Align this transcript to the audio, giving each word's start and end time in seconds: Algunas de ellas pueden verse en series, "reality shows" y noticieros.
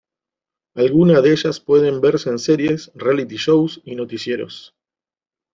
Algunas 0.73 1.21
de 1.21 1.31
ellas 1.31 1.59
pueden 1.59 2.01
verse 2.01 2.29
en 2.31 2.39
series, 2.39 2.91
"reality 2.95 3.35
shows" 3.37 3.81
y 3.85 3.95
noticieros. 3.95 4.73